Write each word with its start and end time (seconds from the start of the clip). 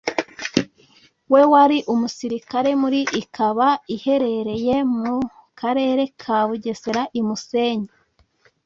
we 1.33 1.41
wari 1.51 1.77
umusirikare 1.93 2.71
muri 2.81 2.99
ikaba 3.21 3.67
iherereye 3.95 4.75
mu 4.97 5.15
karere 5.59 6.03
ka 6.21 6.37
bugesera 6.47 7.01
i 7.19 7.21
musenyi 7.27 7.89